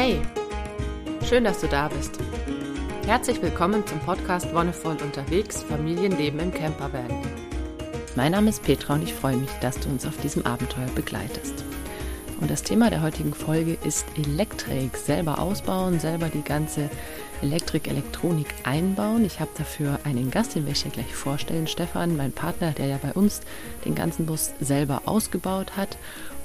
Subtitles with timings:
[0.00, 0.22] Hey,
[1.28, 2.20] schön, dass du da bist.
[3.04, 7.10] Herzlich willkommen zum Podcast Wonnevoll unterwegs, Familienleben im Campervan.
[8.14, 11.64] Mein Name ist Petra und ich freue mich, dass du uns auf diesem Abenteuer begleitest.
[12.40, 14.96] Und das Thema der heutigen Folge ist Elektrik.
[14.96, 16.88] Selber ausbauen, selber die ganze
[17.42, 19.24] Elektrik, Elektronik einbauen.
[19.24, 21.66] Ich habe dafür einen Gast, den werde ich dir gleich vorstellen.
[21.66, 23.40] Stefan, mein Partner, der ja bei uns
[23.84, 25.98] den ganzen Bus selber ausgebaut hat.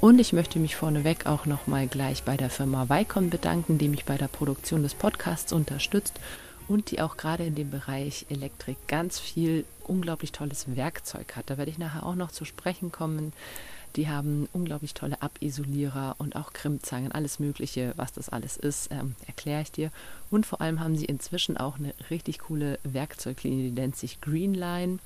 [0.04, 4.04] Und ich möchte mich vorneweg auch nochmal gleich bei der Firma Vicon bedanken, die mich
[4.04, 6.20] bei der Produktion des Podcasts unterstützt
[6.68, 11.48] und die auch gerade in dem Bereich Elektrik ganz viel unglaublich tolles Werkzeug hat.
[11.48, 13.32] Da werde ich nachher auch noch zu sprechen kommen.
[13.96, 19.14] Die haben unglaublich tolle Abisolierer und auch Krimmzangen, alles Mögliche, was das alles ist, ähm,
[19.26, 19.90] erkläre ich dir.
[20.30, 24.98] Und vor allem haben sie inzwischen auch eine richtig coole Werkzeuglinie, die nennt sich Greenline.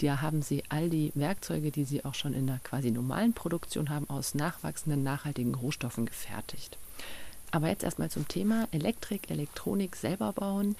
[0.00, 3.90] Da haben sie all die Werkzeuge, die sie auch schon in der quasi normalen Produktion
[3.90, 6.78] haben, aus nachwachsenden, nachhaltigen Rohstoffen gefertigt.
[7.50, 10.76] Aber jetzt erstmal zum Thema Elektrik, Elektronik selber bauen.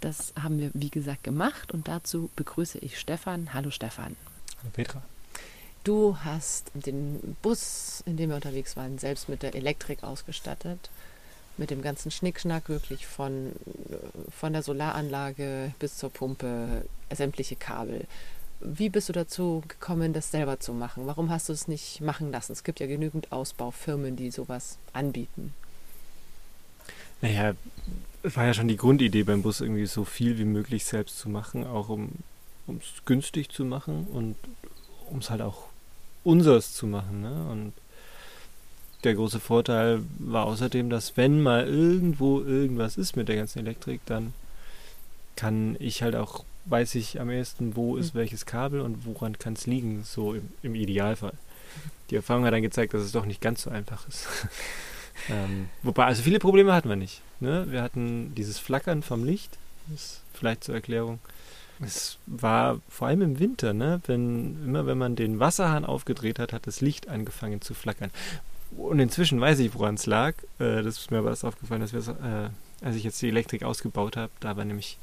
[0.00, 3.52] Das haben wir, wie gesagt, gemacht und dazu begrüße ich Stefan.
[3.52, 4.16] Hallo Stefan.
[4.60, 5.02] Hallo Petra.
[5.84, 10.90] Du hast den Bus, in dem wir unterwegs waren, selbst mit der Elektrik ausgestattet.
[11.58, 13.52] Mit dem ganzen Schnickschnack, wirklich von,
[14.30, 18.06] von der Solaranlage bis zur Pumpe, sämtliche Kabel.
[18.64, 21.06] Wie bist du dazu gekommen, das selber zu machen?
[21.06, 22.52] Warum hast du es nicht machen lassen?
[22.52, 25.52] Es gibt ja genügend Ausbaufirmen, die sowas anbieten.
[27.20, 27.54] Naja,
[28.22, 31.28] es war ja schon die Grundidee beim Bus, irgendwie so viel wie möglich selbst zu
[31.28, 32.10] machen, auch um
[32.68, 34.36] es günstig zu machen und
[35.10, 35.64] um es halt auch
[36.24, 37.20] unseres zu machen.
[37.20, 37.48] Ne?
[37.50, 37.72] Und
[39.04, 44.00] der große Vorteil war außerdem, dass wenn mal irgendwo irgendwas ist mit der ganzen Elektrik,
[44.06, 44.32] dann
[45.36, 48.18] kann ich halt auch, weiß ich am ehesten, wo ist mhm.
[48.18, 51.34] welches Kabel und woran kann es liegen, so im, im, Idealfall.
[52.10, 54.26] Die Erfahrung hat dann gezeigt, dass es doch nicht ganz so einfach ist.
[55.30, 57.22] ähm, wobei, also viele Probleme hatten wir nicht.
[57.40, 57.66] Ne?
[57.70, 61.18] Wir hatten dieses Flackern vom Licht, das ist vielleicht zur Erklärung.
[61.80, 64.00] Es war vor allem im Winter, ne?
[64.06, 68.10] wenn, immer wenn man den Wasserhahn aufgedreht hat, hat das Licht angefangen zu flackern.
[68.76, 70.34] Und inzwischen weiß ich, woran es lag.
[70.58, 73.64] Äh, das ist mir aber erst aufgefallen, dass wir, äh, als ich jetzt die Elektrik
[73.64, 74.98] ausgebaut habe, da war nämlich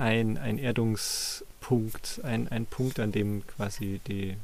[0.00, 4.36] ein, ein Erdungspunkt, ein, ein Punkt, an dem quasi die,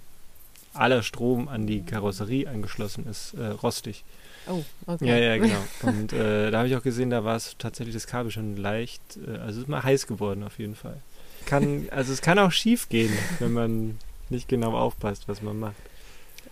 [0.75, 4.05] aller Strom an die Karosserie angeschlossen ist, äh, rostig.
[4.49, 5.09] Oh, okay.
[5.09, 5.65] Ja, ja, genau.
[5.83, 9.00] Und äh, da habe ich auch gesehen, da war es tatsächlich das Kabel schon leicht,
[9.27, 11.00] äh, also es ist mal heiß geworden auf jeden Fall
[11.47, 15.77] kann, also es kann auch schief gehen, wenn man nicht genau aufpasst, was man macht.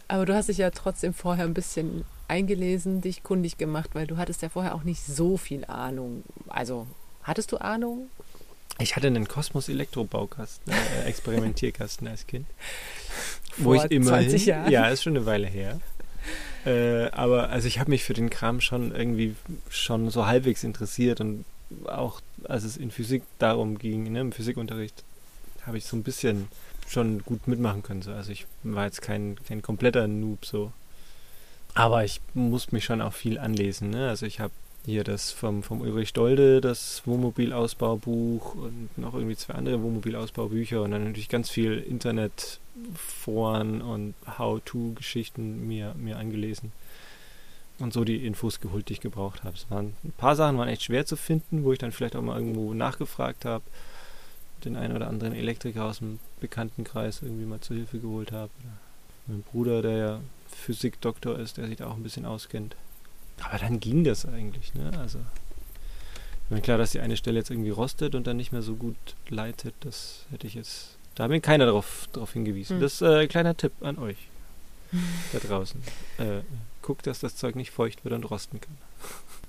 [0.08, 4.16] Aber du hast dich ja trotzdem vorher ein bisschen eingelesen, dich kundig gemacht, weil du
[4.16, 6.22] hattest ja vorher auch nicht so viel Ahnung.
[6.48, 6.86] Also,
[7.22, 8.08] hattest du Ahnung?
[8.78, 12.46] Ich hatte einen Kosmos Elektrobaukasten, äh, Experimentierkasten als Kind.
[13.52, 14.70] Vor wo ich immer 20 Jahren?
[14.70, 15.80] Ja, ist schon eine Weile her.
[16.66, 19.36] Äh, aber also ich habe mich für den Kram schon irgendwie
[19.68, 21.44] schon so halbwegs interessiert und
[21.86, 25.04] auch als es in Physik darum ging, ne, im Physikunterricht,
[25.66, 26.48] habe ich so ein bisschen
[26.88, 28.02] schon gut mitmachen können.
[28.02, 28.12] So.
[28.12, 30.72] Also ich war jetzt kein, kein kompletter Noob so.
[31.74, 33.90] Aber ich musste mich schon auch viel anlesen.
[33.90, 34.08] Ne?
[34.08, 34.52] Also ich habe
[34.84, 40.90] hier das vom, vom Ulrich Dolde, das Wohnmobilausbaubuch und noch irgendwie zwei andere Wohnmobilausbaubücher und
[40.90, 46.72] dann natürlich ganz viel Internetforen und How-To-Geschichten mir, mir angelesen
[47.78, 49.56] und so die Infos geholt, die ich gebraucht habe.
[49.56, 52.22] Es waren ein paar Sachen waren echt schwer zu finden, wo ich dann vielleicht auch
[52.22, 53.64] mal irgendwo nachgefragt habe,
[54.64, 58.50] den einen oder anderen Elektriker aus dem Bekanntenkreis irgendwie mal zur Hilfe geholt habe.
[59.26, 62.76] Mein Bruder, der ja Physikdoktor ist, der sich da auch ein bisschen auskennt.
[63.42, 64.90] Aber dann ging das eigentlich, ne?
[64.98, 65.18] Also
[66.44, 68.74] ich meine, klar, dass die eine Stelle jetzt irgendwie rostet und dann nicht mehr so
[68.74, 68.96] gut
[69.28, 70.98] leitet, das hätte ich jetzt.
[71.14, 72.76] Da hat mir keiner darauf, darauf hingewiesen.
[72.76, 72.82] Hm.
[72.82, 74.18] Das ist äh, ein kleiner Tipp an euch
[75.32, 75.80] da draußen.
[76.18, 76.40] Äh,
[76.82, 78.76] guckt, dass das Zeug nicht feucht wird und rosten kann.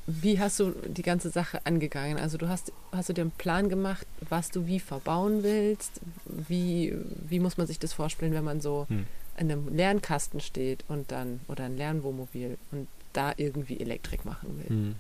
[0.08, 2.18] Wie hast du die ganze Sache angegangen?
[2.18, 6.00] Also du hast, hast du dir einen Plan gemacht, was du wie verbauen willst?
[6.26, 6.94] Wie,
[7.28, 9.06] wie muss man sich das vorstellen, wenn man so hm.
[9.38, 14.70] in einem Lernkasten steht und dann, oder ein Lernwohnmobil und da irgendwie Elektrik machen will?
[14.70, 14.96] Hm.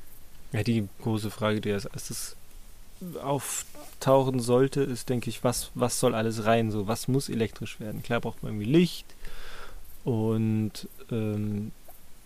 [0.51, 2.35] Ja, die große Frage, die als erstes
[3.21, 6.71] auftauchen sollte, ist, denke ich, was, was soll alles rein?
[6.71, 8.03] So, was muss elektrisch werden?
[8.03, 9.05] Klar braucht man irgendwie Licht
[10.05, 11.71] und ähm,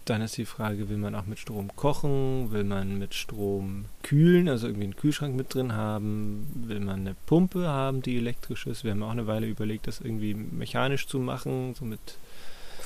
[0.06, 2.52] dann ist die Frage, will man auch mit Strom kochen?
[2.52, 6.48] Will man mit Strom kühlen, also irgendwie einen Kühlschrank mit drin haben?
[6.68, 8.84] Will man eine Pumpe haben, die elektrisch ist?
[8.84, 12.00] Wir haben auch eine Weile überlegt, das irgendwie mechanisch zu machen, so mit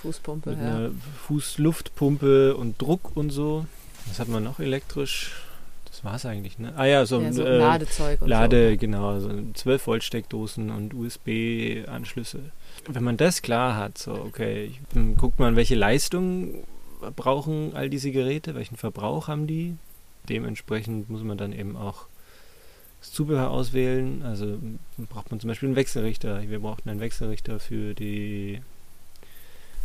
[0.03, 0.65] Fußpumpe, mit ja.
[0.65, 0.91] einer
[1.27, 3.65] Fußluftpumpe und Druck und so.
[4.07, 5.31] Was hat man noch elektrisch?
[5.85, 6.73] Das war es eigentlich, ne?
[6.75, 8.77] Ah ja, so, ja, so äh, Ladezeug und Lade, so.
[8.77, 12.39] genau, so 12 Volt Steckdosen und USB-Anschlüsse.
[12.87, 14.71] Wenn man das klar hat, so okay,
[15.17, 16.63] guckt man, welche Leistung
[17.15, 18.55] brauchen all diese Geräte?
[18.55, 19.75] Welchen Verbrauch haben die?
[20.29, 22.05] dementsprechend muss man dann eben auch
[22.99, 24.23] das Zubehör auswählen.
[24.23, 24.57] Also
[25.09, 26.49] braucht man zum Beispiel einen Wechselrichter.
[26.49, 28.61] Wir brauchten einen Wechselrichter für die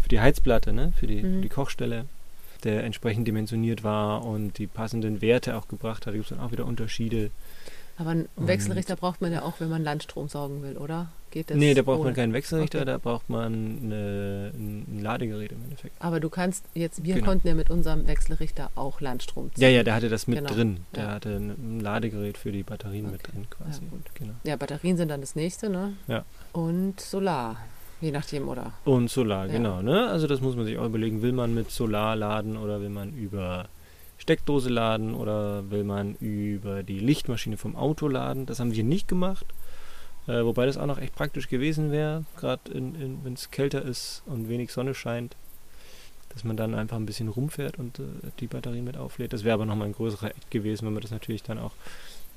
[0.08, 0.92] für die Heizplatte, ne?
[0.96, 1.42] für, die, mhm.
[1.42, 2.06] die Kochstelle,
[2.64, 6.08] der entsprechend dimensioniert war und die passenden Werte auch gebracht hat.
[6.08, 7.30] Da gibt es dann auch wieder Unterschiede.
[7.98, 11.12] Aber einen Wechselrichter und braucht man ja auch, wenn man Landstrom saugen will, oder?
[11.30, 11.58] Geht das?
[11.58, 12.06] Nee, da braucht ohne?
[12.06, 12.86] man keinen Wechselrichter, okay.
[12.86, 16.00] da braucht man eine, ein Ladegerät im Endeffekt.
[16.00, 17.26] Aber du kannst jetzt, wir genau.
[17.26, 19.62] konnten ja mit unserem Wechselrichter auch Landstrom ziehen.
[19.62, 20.54] Ja, ja, der hatte das mit genau.
[20.54, 20.80] drin.
[20.94, 21.10] Der ja.
[21.10, 23.12] hatte ein Ladegerät für die Batterien okay.
[23.12, 23.82] mit drin quasi.
[23.82, 24.34] Ja, genau.
[24.44, 25.92] ja, Batterien sind dann das nächste, ne?
[26.06, 26.24] Ja.
[26.52, 27.58] Und Solar.
[28.00, 28.72] Je nachdem, oder?
[28.84, 29.52] Und Solar, ja.
[29.52, 29.82] genau.
[29.82, 30.08] Ne?
[30.08, 31.22] Also das muss man sich auch überlegen.
[31.22, 33.68] Will man mit Solar laden oder will man über
[34.18, 38.46] Steckdose laden oder will man über die Lichtmaschine vom Auto laden?
[38.46, 39.46] Das haben wir nicht gemacht.
[40.28, 44.48] Äh, wobei das auch noch echt praktisch gewesen wäre, gerade wenn es kälter ist und
[44.48, 45.36] wenig Sonne scheint,
[46.28, 48.02] dass man dann einfach ein bisschen rumfährt und äh,
[48.38, 49.32] die Batterien mit auflädt.
[49.32, 51.72] Das wäre aber nochmal ein größerer Eck gewesen, wenn man das natürlich dann auch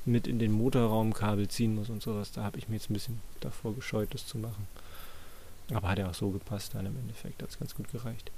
[0.05, 2.31] mit in den Motorraumkabel ziehen muss und sowas.
[2.31, 4.67] Da habe ich mir jetzt ein bisschen davor gescheut, das zu machen.
[5.73, 8.31] Aber hat ja auch so gepasst dann im Endeffekt, hat es ganz gut gereicht.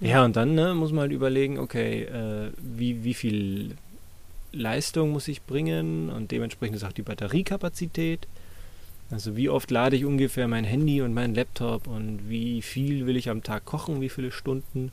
[0.00, 3.76] Ja, und dann ne, muss man halt überlegen, okay, äh, wie, wie viel
[4.52, 8.26] Leistung muss ich bringen und dementsprechend ist auch die Batteriekapazität.
[9.10, 13.16] Also wie oft lade ich ungefähr mein Handy und meinen Laptop und wie viel will
[13.16, 14.92] ich am Tag kochen, wie viele Stunden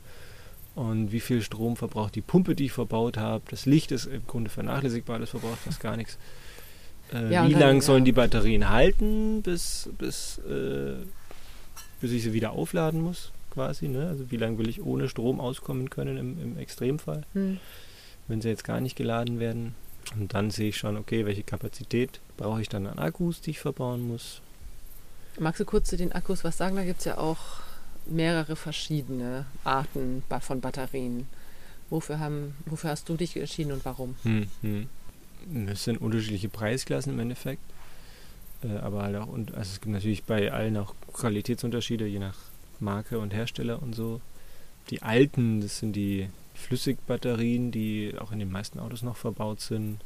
[0.75, 3.43] und wie viel Strom verbraucht die Pumpe, die ich verbaut habe.
[3.49, 6.17] Das Licht ist im Grunde vernachlässigbar, das verbraucht fast gar nichts.
[7.13, 8.05] Äh, ja, wie lange sollen ja.
[8.05, 10.95] die Batterien halten, bis, bis äh,
[12.01, 13.87] bis ich sie wieder aufladen muss, quasi.
[13.87, 14.07] Ne?
[14.07, 17.59] Also wie lange will ich ohne Strom auskommen können im, im Extremfall, hm.
[18.27, 19.75] wenn sie jetzt gar nicht geladen werden.
[20.15, 23.59] Und dann sehe ich schon, okay, welche Kapazität brauche ich dann an Akkus, die ich
[23.59, 24.41] verbauen muss.
[25.39, 26.77] Magst du kurz zu den Akkus was sagen?
[26.77, 27.37] Da gibt es ja auch
[28.05, 31.27] mehrere verschiedene Arten von Batterien.
[31.89, 34.15] Wofür, haben, wofür hast du dich entschieden und warum?
[34.23, 34.89] Hm, hm.
[35.67, 37.61] Es sind unterschiedliche Preisklassen im Endeffekt.
[38.67, 42.37] Äh, aber halt auch, und, also es gibt natürlich bei allen auch Qualitätsunterschiede, je nach
[42.79, 44.21] Marke und Hersteller und so.
[44.89, 49.99] Die alten, das sind die Flüssigbatterien, die auch in den meisten Autos noch verbaut sind.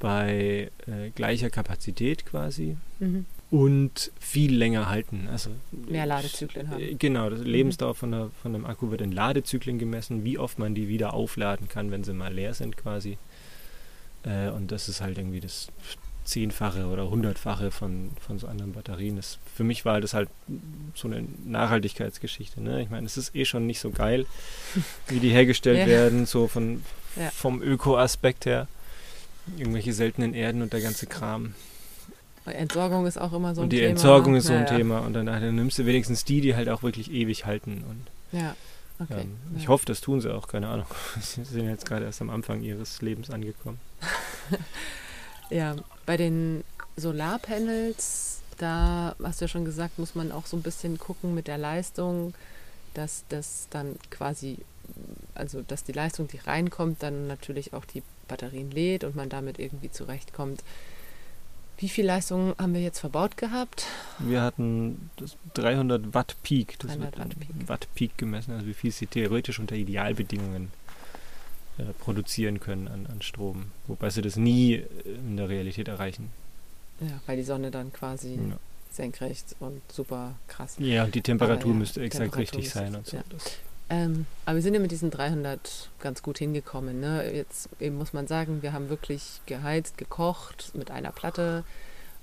[0.00, 3.24] bei äh, gleicher Kapazität quasi mhm.
[3.50, 5.28] und viel länger halten.
[5.30, 6.80] Also mehr Ladezyklen haben.
[6.80, 7.46] Äh, genau, das mhm.
[7.46, 11.14] Lebensdauer von, der, von einem Akku wird in Ladezyklen gemessen, wie oft man die wieder
[11.14, 13.16] aufladen kann, wenn sie mal leer sind quasi.
[14.24, 15.68] Äh, und das ist halt irgendwie das
[16.24, 19.16] zehnfache oder hundertfache von, von so anderen Batterien.
[19.16, 20.28] Das, für mich war das halt
[20.94, 22.60] so eine Nachhaltigkeitsgeschichte.
[22.60, 22.82] Ne?
[22.82, 24.26] Ich meine, es ist eh schon nicht so geil,
[25.08, 25.86] wie die hergestellt ja.
[25.86, 26.82] werden, so von,
[27.16, 27.30] ja.
[27.30, 28.68] vom Öko-Aspekt her.
[29.58, 31.54] Irgendwelche seltenen Erden und der ganze Kram.
[32.44, 33.62] Entsorgung ist auch immer so ein Thema.
[33.64, 33.90] Und die Thema.
[33.90, 35.00] Entsorgung ist so ein ja, Thema.
[35.00, 37.84] Und dann, dann, nimmst du wenigstens die, die halt auch wirklich ewig halten.
[37.88, 38.54] Und, ja,
[39.00, 39.22] okay.
[39.22, 40.86] Ähm, ich hoffe, das tun sie auch, keine Ahnung.
[41.20, 43.80] Sie sind jetzt gerade erst am Anfang ihres Lebens angekommen.
[45.52, 45.76] Ja,
[46.06, 46.64] bei den
[46.96, 51.46] Solarpanels, da hast du ja schon gesagt, muss man auch so ein bisschen gucken mit
[51.46, 52.34] der Leistung,
[52.94, 54.58] dass das dann quasi,
[55.34, 59.58] also dass die Leistung, die reinkommt, dann natürlich auch die Batterien lädt und man damit
[59.58, 60.62] irgendwie zurechtkommt.
[61.78, 63.86] Wie viel Leistung haben wir jetzt verbaut gehabt?
[64.20, 65.10] Wir hatten
[65.54, 66.78] 300 Watt Peak.
[66.78, 67.68] Das 300 Watt Peak.
[67.68, 70.70] Watt Peak gemessen, also wie viel sie theoretisch unter Idealbedingungen
[71.78, 73.72] äh, produzieren können an, an Strom.
[73.86, 76.30] Wobei sie das nie äh, in der Realität erreichen.
[77.00, 78.56] Ja, weil die Sonne dann quasi ja.
[78.90, 80.76] senkrecht und super krass.
[80.78, 83.16] Ja, und die Temperatur ja, müsste exakt Temperatur richtig sein und so.
[83.16, 83.22] Ja.
[83.88, 87.00] Ähm, aber wir sind ja mit diesen 300 ganz gut hingekommen.
[87.00, 87.30] Ne?
[87.34, 91.64] Jetzt eben muss man sagen, wir haben wirklich geheizt, gekocht mit einer Platte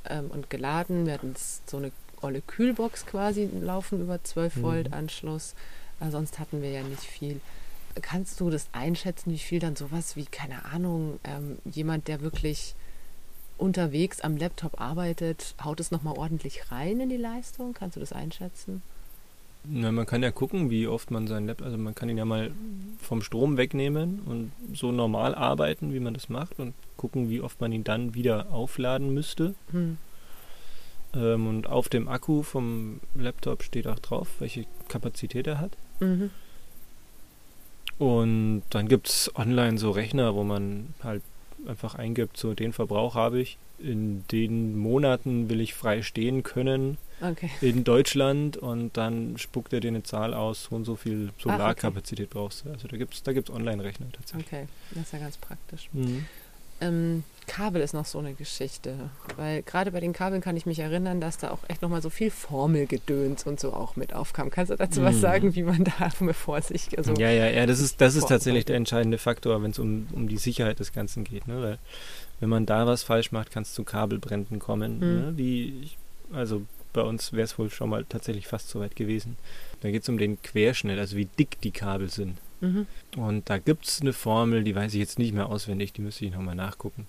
[0.10, 1.06] ähm, und geladen.
[1.06, 1.92] Wir hatten so eine
[2.22, 4.62] olle Kühlbox quasi laufen über 12 mhm.
[4.62, 5.54] Volt Anschluss.
[6.00, 7.42] Aber sonst hatten wir ja nicht viel.
[8.02, 12.76] Kannst du das einschätzen, wie viel dann sowas wie, keine Ahnung, ähm, jemand, der wirklich
[13.58, 17.74] unterwegs am Laptop arbeitet, haut es nochmal ordentlich rein in die Leistung?
[17.74, 18.82] Kannst du das einschätzen?
[19.66, 22.26] Na, man kann ja gucken, wie oft man seinen Laptop, also man kann ihn ja
[22.26, 22.52] mal
[23.00, 27.60] vom Strom wegnehmen und so normal arbeiten, wie man das macht und gucken, wie oft
[27.60, 29.54] man ihn dann wieder aufladen müsste.
[29.72, 29.98] Hm.
[31.14, 35.76] Ähm, und auf dem Akku vom Laptop steht auch drauf, welche Kapazität er hat.
[36.00, 36.32] Mhm.
[38.00, 41.22] Und dann gibt es online so Rechner, wo man halt
[41.68, 46.98] einfach eingibt, so den Verbrauch habe ich in den Monaten will ich frei stehen können
[47.22, 47.50] Okay.
[47.62, 52.30] in Deutschland und dann spuckt er dir eine Zahl aus, so und so viel Solarkapazität
[52.30, 52.72] brauchst du.
[52.72, 54.48] Also da gibt es da gibt's Online-Rechner tatsächlich.
[54.48, 55.90] Okay, das ist ja ganz praktisch.
[55.92, 56.26] Mhm.
[56.82, 60.80] Ähm, Kabel ist noch so eine Geschichte, weil gerade bei den Kabeln kann ich mich
[60.80, 64.50] erinnern, dass da auch echt nochmal so viel Formelgedöns und so auch mit aufkam.
[64.52, 65.20] Kannst du dazu was Mhm.
[65.22, 68.30] sagen, wie man da mit Vorsicht, also ja, ja, ja, das ist, das ist Vor-
[68.30, 71.48] tatsächlich der entscheidende Faktor, wenn es um, um die Sicherheit des Ganzen geht.
[71.48, 71.62] Ne?
[71.62, 71.78] Weil
[72.40, 74.96] wenn man da was falsch macht, kann es zu Kabelbränden kommen.
[74.96, 75.00] Mhm.
[75.00, 75.34] Ne?
[75.36, 75.90] Wie,
[76.32, 76.62] also
[76.94, 79.38] bei uns wäre es wohl schon mal tatsächlich fast so weit gewesen.
[79.82, 82.38] Da geht es um den Querschnitt, also wie dick die Kabel sind.
[82.62, 82.88] Mhm.
[83.18, 86.26] Und da gibt es eine Formel, die weiß ich jetzt nicht mehr auswendig, die müsste
[86.26, 87.08] ich nochmal nachgucken.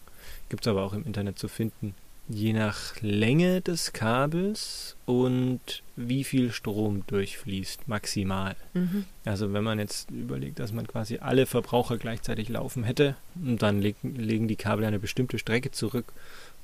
[0.48, 1.94] Gibt es aber auch im Internet zu finden.
[2.28, 8.54] Je nach Länge des Kabels und wie viel Strom durchfließt, maximal.
[8.72, 9.04] Mhm.
[9.24, 13.80] Also wenn man jetzt überlegt, dass man quasi alle Verbraucher gleichzeitig laufen hätte, und dann
[13.80, 16.12] legen, legen die Kabel eine bestimmte Strecke zurück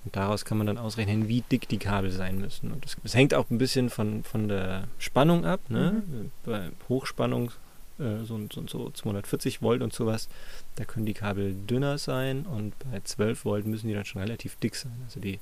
[0.06, 2.70] und daraus kann man dann ausrechnen, wie dick die Kabel sein müssen.
[2.70, 5.58] Und das, das hängt auch ein bisschen von, von der Spannung ab.
[5.68, 6.00] Ne?
[6.44, 7.50] Bei Hochspannung
[7.98, 10.28] äh, so, so, so 240 Volt und sowas,
[10.76, 14.56] da können die Kabel dünner sein und bei 12 Volt müssen die dann schon relativ
[14.56, 14.92] dick sein.
[15.04, 15.38] Also die,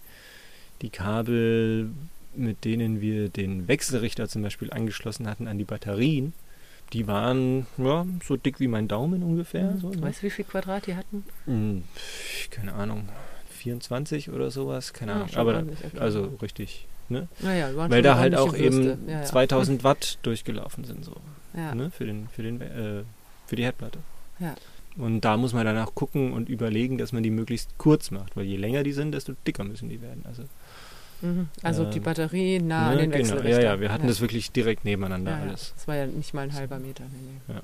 [0.83, 1.91] die Kabel,
[2.35, 6.33] mit denen wir den Wechselrichter zum Beispiel angeschlossen hatten an die Batterien,
[6.93, 9.73] die waren ja, so dick wie mein Daumen ungefähr.
[9.73, 9.81] Mhm.
[9.81, 10.03] So, ne?
[10.03, 11.25] Weißt du, wie viel Quadrat die hatten?
[11.47, 11.85] Hm,
[12.51, 13.09] keine Ahnung,
[13.51, 15.35] 24 oder sowas, keine Ah, Ahnung.
[15.37, 15.99] Aber okay.
[15.99, 17.29] also richtig, ne?
[17.41, 18.99] waren Weil da halt auch eben Würste.
[19.11, 19.25] ja, ja.
[19.25, 21.17] 2000 Watt durchgelaufen sind, so,
[21.57, 21.75] Ja.
[21.75, 21.91] ne?
[21.91, 23.03] Für den, für den, äh,
[23.47, 23.99] für die Herdplatte.
[24.41, 24.55] Ja.
[24.97, 28.45] Und da muss man danach gucken und überlegen, dass man die möglichst kurz macht, weil
[28.45, 30.25] je länger die sind, desto dicker müssen die werden.
[30.27, 30.45] Also,
[31.23, 31.49] Mhm.
[31.63, 34.51] Also die Ähm, Batterie nah an ne, den genau, ja, ja, wir hatten das wirklich
[34.53, 35.43] direkt nebeneinander ja, ja.
[35.45, 35.73] alles.
[35.75, 37.05] Das war ja nicht mal ein halber Meter.
[37.05, 37.55] Nee, nee.
[37.55, 37.63] Ja.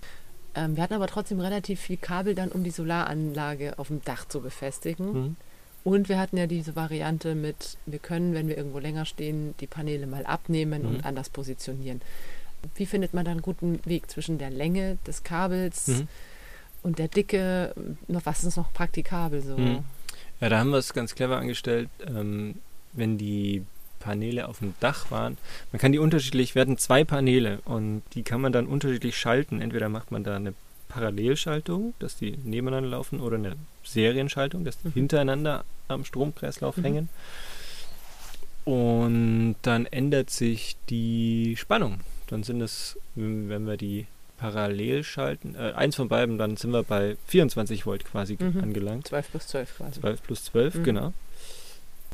[0.64, 4.26] Ähm, wir hatten aber trotzdem relativ viel Kabel dann, um die Solaranlage auf dem Dach
[4.26, 5.12] zu befestigen.
[5.12, 5.36] Mhm.
[5.84, 9.66] Und wir hatten ja diese Variante mit, wir können, wenn wir irgendwo länger stehen, die
[9.66, 10.88] Paneele mal abnehmen Mhm.
[10.88, 12.00] und anders positionieren.
[12.74, 16.08] Wie findet man da einen guten Weg zwischen der Länge des Kabels Mhm.
[16.82, 17.74] und der Dicke?
[18.08, 19.56] Noch, was ist noch praktikabel so?
[19.56, 19.84] Mhm.
[20.40, 22.56] Ja, da haben wir es ganz clever angestellt, ähm,
[22.92, 23.62] wenn die
[23.98, 25.36] Paneele auf dem Dach waren.
[25.72, 29.60] Man kann die unterschiedlich, wir hatten zwei Paneele und die kann man dann unterschiedlich schalten.
[29.60, 30.54] Entweder macht man da eine
[30.88, 34.92] Parallelschaltung, dass die nebeneinander laufen, oder eine Serienschaltung, dass die Mhm.
[34.94, 36.82] hintereinander am Stromkreislauf Mhm.
[36.82, 37.08] hängen.
[38.64, 42.00] Und dann ändert sich die Spannung.
[42.30, 44.06] Dann sind es, wenn wir die
[44.38, 48.60] parallel schalten, äh, eins von beiden, dann sind wir bei 24 Volt quasi Mhm.
[48.62, 49.08] angelangt.
[49.08, 50.00] 12 plus 12 quasi.
[50.00, 50.84] 12 plus 12, Mhm.
[50.84, 51.12] genau.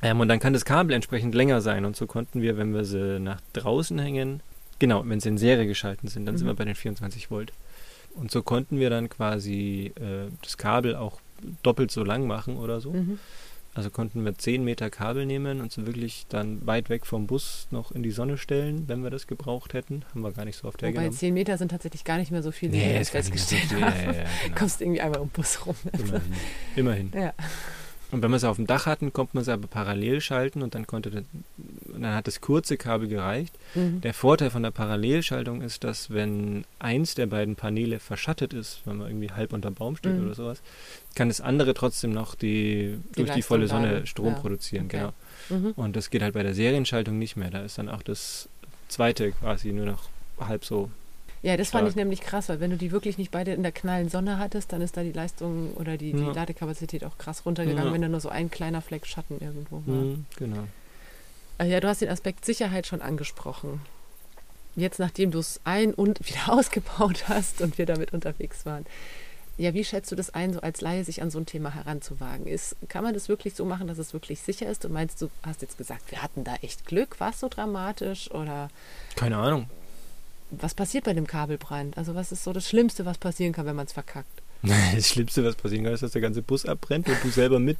[0.02, 1.84] Ähm, und dann kann das Kabel entsprechend länger sein.
[1.84, 4.40] Und so konnten wir, wenn wir sie nach draußen hängen,
[4.78, 6.50] genau, wenn sie in Serie geschalten sind, dann sind Mhm.
[6.50, 7.52] wir bei den 24 Volt.
[8.14, 11.20] Und so konnten wir dann quasi äh, das Kabel auch
[11.62, 12.92] doppelt so lang machen oder so.
[12.92, 13.18] Mhm.
[13.76, 17.68] Also konnten wir 10 Meter Kabel nehmen und so wirklich dann weit weg vom Bus
[17.70, 20.02] noch in die Sonne stellen, wenn wir das gebraucht hätten.
[20.10, 21.12] Haben wir gar nicht so oft Wobei hergenommen.
[21.12, 23.82] 10 Meter sind tatsächlich gar nicht mehr so viel, wie wir mehr so festgestellt viel.
[23.82, 24.06] haben.
[24.06, 24.56] Ja, ja, genau.
[24.58, 25.76] Kommst irgendwie einmal um den Bus rum.
[25.92, 26.32] Immerhin.
[26.74, 27.12] Immerhin.
[27.14, 27.34] Ja.
[28.12, 30.74] Und wenn wir es auf dem Dach hatten, konnte man es aber parallel schalten und
[30.76, 31.24] dann konnte das,
[31.88, 33.52] dann hat das kurze Kabel gereicht.
[33.74, 34.00] Mhm.
[34.00, 38.98] Der Vorteil von der Parallelschaltung ist, dass wenn eins der beiden Paneele verschattet ist, wenn
[38.98, 40.24] man irgendwie halb unter Baum steht Mhm.
[40.26, 40.62] oder sowas,
[41.16, 44.06] kann das andere trotzdem noch die, durch die volle Sonne.
[44.06, 44.38] Strom Ja.
[44.40, 44.86] produzieren.
[44.86, 45.08] Okay.
[45.48, 45.60] Genau.
[45.66, 45.72] Mhm.
[45.72, 47.50] Und das geht halt bei der Serienschaltung nicht mehr.
[47.50, 48.48] Da ist dann auch das
[48.88, 50.08] zweite quasi nur noch
[50.38, 50.90] halb so.
[51.42, 51.90] Ja, das fand Stark.
[51.90, 54.72] ich nämlich krass, weil wenn du die wirklich nicht beide in der knallen Sonne hattest,
[54.72, 56.32] dann ist da die Leistung oder die, die Ja.
[56.32, 57.92] Ladekapazität auch krass runtergegangen, Ja.
[57.92, 59.94] wenn da nur so ein kleiner Fleck Schatten irgendwo war.
[59.94, 60.64] Mhm, genau.
[61.58, 63.80] Also ja, du hast den Aspekt Sicherheit schon angesprochen.
[64.74, 68.84] Jetzt, nachdem du es ein- und wieder ausgebaut hast und wir damit unterwegs waren.
[69.58, 72.46] Ja, wie schätzt du das ein, so als Laie sich an so ein Thema heranzuwagen?
[72.46, 74.84] Ist, kann man das wirklich so machen, dass es wirklich sicher ist?
[74.84, 77.18] Und meinst du, hast jetzt gesagt, wir hatten da echt Glück?
[77.20, 78.30] War es so dramatisch?
[78.32, 78.68] Oder
[79.14, 79.66] Keine Ahnung.
[80.50, 81.96] Was passiert bei dem Kabelbrand?
[81.98, 84.42] Also was ist so das Schlimmste, was passieren kann, wenn man es verkackt?
[84.94, 87.78] Das Schlimmste, was passieren kann, ist, dass der ganze Bus abbrennt und du selber mit.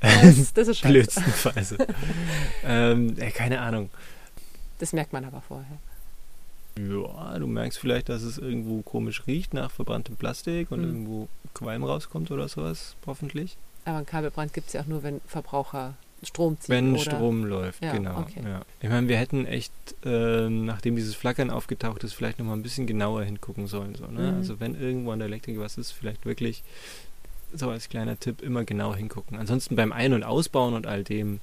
[0.00, 0.88] Das, das ist scheiße.
[0.92, 1.76] Blödstenweise.
[2.64, 3.90] ähm, äh, keine Ahnung.
[4.78, 5.78] Das merkt man aber vorher.
[6.76, 10.86] Ja, du merkst vielleicht, dass es irgendwo komisch riecht nach verbranntem Plastik und Hm.
[10.88, 13.56] irgendwo Qualm rauskommt oder sowas, hoffentlich.
[13.84, 16.74] Aber einen Kabelbrand gibt es ja auch nur, wenn Verbraucher Strom ziehen.
[16.74, 17.00] Wenn oder?
[17.00, 18.20] Strom läuft, Ja, genau.
[18.20, 18.40] okay.
[18.44, 18.62] Ja.
[18.80, 19.72] Ich meine, wir hätten echt,
[20.04, 23.94] ähm, nachdem dieses Flackern aufgetaucht ist, vielleicht nochmal ein bisschen genauer hingucken sollen.
[23.94, 24.32] So, ne?
[24.32, 24.36] Mhm.
[24.38, 26.62] Also wenn irgendwo an der Elektrik was ist, vielleicht wirklich
[27.52, 29.38] so als kleiner Tipp immer genau hingucken.
[29.38, 31.40] Ansonsten beim Ein- und Ausbauen und all dem,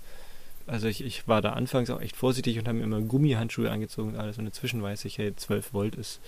[0.68, 4.10] also ich, ich war da anfangs auch echt vorsichtig und habe mir immer Gummihandschuhe angezogen
[4.10, 6.20] und alles und inzwischen weiß ich, hey, 12 Volt ist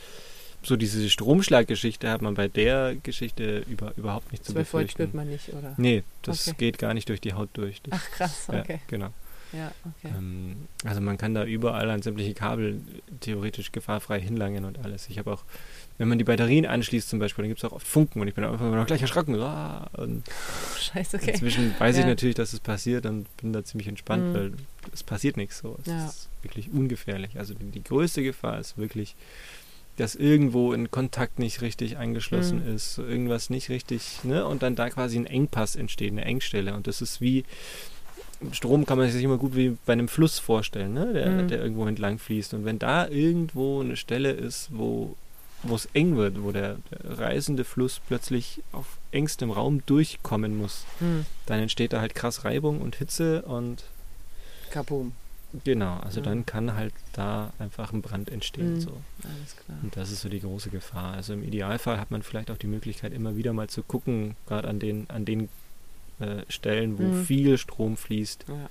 [0.65, 5.13] so diese Stromschlaggeschichte hat man bei der Geschichte über, überhaupt nicht zu 12 Volt spürt
[5.13, 5.73] man nicht, oder?
[5.77, 6.57] Nee, das okay.
[6.57, 7.81] geht gar nicht durch die Haut durch.
[7.81, 8.73] Das, Ach krass, okay.
[8.73, 9.09] Ja, genau.
[9.53, 10.13] Ja, okay.
[10.17, 12.81] Ähm, also man kann da überall an sämtliche Kabel
[13.19, 15.07] theoretisch gefahrfrei hinlangen und alles.
[15.09, 15.43] Ich habe auch,
[15.99, 18.33] wenn man die Batterien anschließt zum Beispiel, dann gibt es auch oft Funken und ich
[18.33, 19.39] bin einfach noch gleich erschrocken.
[19.39, 20.23] Ah, und
[20.79, 21.31] Scheiße, okay.
[21.31, 22.01] Inzwischen weiß ja.
[22.01, 24.33] ich natürlich, dass es passiert und bin da ziemlich entspannt, mhm.
[24.33, 24.53] weil
[24.91, 25.77] es passiert nichts so.
[25.81, 26.05] Es ja.
[26.07, 27.37] ist wirklich ungefährlich.
[27.37, 29.15] Also die, die größte Gefahr ist wirklich
[29.97, 32.75] dass irgendwo ein Kontakt nicht richtig angeschlossen mhm.
[32.75, 34.45] ist, irgendwas nicht richtig, ne?
[34.45, 36.73] Und dann da quasi ein Engpass entsteht, eine Engstelle.
[36.73, 37.45] Und das ist wie,
[38.51, 41.13] Strom kann man sich immer gut wie bei einem Fluss vorstellen, ne?
[41.13, 41.47] der, mhm.
[41.47, 42.53] der irgendwo entlang fließt.
[42.55, 45.15] Und wenn da irgendwo eine Stelle ist, wo
[45.63, 50.85] wo es eng wird, wo der, der, reisende Fluss plötzlich auf engstem Raum durchkommen muss,
[50.99, 51.25] mhm.
[51.45, 53.83] dann entsteht da halt krass Reibung und Hitze und
[54.71, 55.13] Kaboom.
[55.63, 56.25] Genau, also ja.
[56.25, 58.75] dann kann halt da einfach ein Brand entstehen.
[58.75, 58.81] Mhm.
[58.81, 58.91] So.
[59.23, 59.77] Alles klar.
[59.83, 61.13] Und das ist so die große Gefahr.
[61.13, 64.67] Also im Idealfall hat man vielleicht auch die Möglichkeit, immer wieder mal zu gucken, gerade
[64.67, 65.49] an den, an den
[66.19, 67.25] äh, Stellen, wo mhm.
[67.25, 68.69] viel Strom fließt, ja.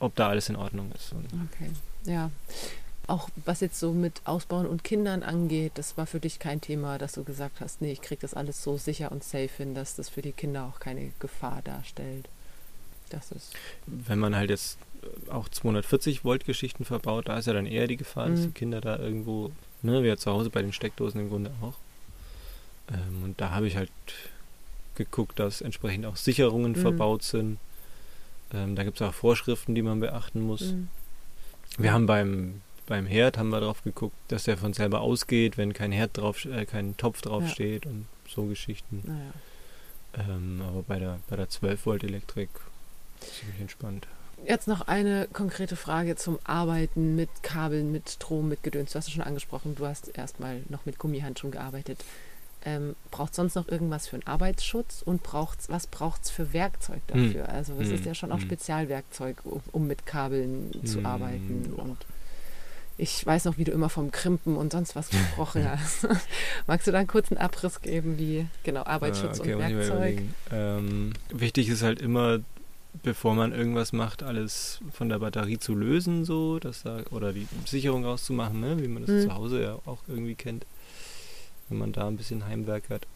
[0.00, 1.12] ob da alles in Ordnung ist.
[1.12, 1.70] Und okay,
[2.04, 2.30] ja.
[3.08, 6.98] Auch was jetzt so mit Ausbauen und Kindern angeht, das war für dich kein Thema,
[6.98, 9.94] dass du gesagt hast, nee, ich kriege das alles so sicher und safe hin, dass
[9.94, 12.28] das für die Kinder auch keine Gefahr darstellt.
[13.10, 13.52] Das ist
[13.86, 14.78] Wenn man halt jetzt
[15.28, 18.34] auch 240 Volt Geschichten verbaut, da ist ja dann eher die Gefahr, mhm.
[18.34, 19.50] dass die Kinder da irgendwo,
[19.82, 21.74] ne, wie ja zu Hause bei den Steckdosen im Grunde auch.
[22.92, 23.90] Ähm, und da habe ich halt
[24.94, 26.76] geguckt, dass entsprechend auch Sicherungen mhm.
[26.76, 27.58] verbaut sind.
[28.52, 30.72] Ähm, da gibt es auch Vorschriften, die man beachten muss.
[30.72, 30.88] Mhm.
[31.78, 35.72] Wir haben beim, beim Herd haben wir darauf geguckt, dass der von selber ausgeht, wenn
[35.72, 37.48] kein Herd drauf, äh, kein Topf drauf ja.
[37.48, 39.02] steht und so Geschichten.
[39.04, 40.28] Naja.
[40.28, 42.48] Ähm, aber bei der, bei der 12 Volt Elektrik
[43.20, 44.06] ziemlich entspannt.
[44.44, 48.92] Jetzt noch eine konkrete Frage zum Arbeiten mit Kabeln, mit Strom, mit Gedöns.
[48.92, 52.04] Du hast es schon angesprochen, du hast erstmal noch mit Gummihandschuhen gearbeitet.
[52.64, 57.00] Ähm, braucht sonst noch irgendwas für einen Arbeitsschutz und braucht's, was braucht es für Werkzeug
[57.10, 57.26] hm.
[57.26, 57.46] dafür?
[57.46, 57.54] Hm.
[57.54, 57.94] Also es hm.
[57.94, 58.44] ist ja schon auch hm.
[58.44, 61.06] Spezialwerkzeug, um, um mit Kabeln zu hm.
[61.06, 61.72] arbeiten.
[61.76, 61.98] Und
[62.98, 66.08] ich weiß noch, wie du immer vom Krimpen und sonst was gesprochen hast.
[66.66, 70.22] Magst du da einen kurzen Abriss geben, wie genau Arbeitsschutz ah, okay, und Werkzeug?
[70.52, 72.40] Ähm, wichtig ist halt immer,
[73.02, 77.46] bevor man irgendwas macht, alles von der Batterie zu lösen, so, dass da, oder die
[77.64, 79.22] Sicherung rauszumachen, ne, wie man das hm.
[79.22, 80.66] zu Hause ja auch irgendwie kennt
[81.68, 83.06] wenn man da ein bisschen Heimwerk hat.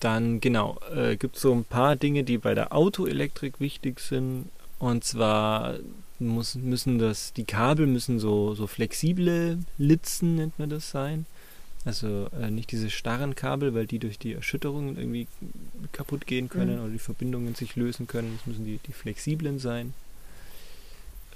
[0.00, 4.46] Dann, genau, äh, gibt es so ein paar Dinge, die bei der Autoelektrik wichtig sind.
[4.78, 5.74] Und zwar
[6.20, 11.26] muss, müssen das, die Kabel müssen so, so flexible Litzen, nennt man das sein.
[11.84, 15.26] Also äh, nicht diese starren Kabel, weil die durch die Erschütterungen irgendwie
[15.92, 16.82] kaputt gehen können mhm.
[16.82, 18.36] oder die Verbindungen sich lösen können.
[18.40, 19.94] Es müssen die, die flexiblen sein.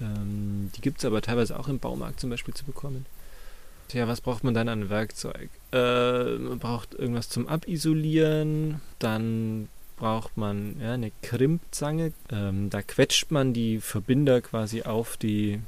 [0.00, 3.06] Ähm, die gibt es aber teilweise auch im Baumarkt zum Beispiel zu bekommen.
[3.88, 5.50] Tja, was braucht man dann an Werkzeug?
[5.72, 12.12] Äh, man braucht irgendwas zum Abisolieren, dann braucht man ja, eine Krimpzange.
[12.30, 15.60] Ähm, da quetscht man die Verbinder quasi auf die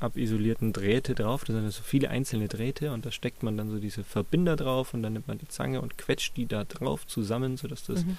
[0.00, 1.44] abisolierten Drähte drauf.
[1.44, 4.94] Das sind so viele einzelne Drähte und da steckt man dann so diese Verbinder drauf
[4.94, 8.16] und dann nimmt man die Zange und quetscht die da drauf zusammen, sodass das mhm.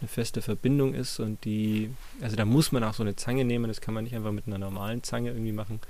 [0.00, 3.68] eine feste Verbindung ist und die, also da muss man auch so eine Zange nehmen,
[3.68, 5.80] das kann man nicht einfach mit einer normalen Zange irgendwie machen.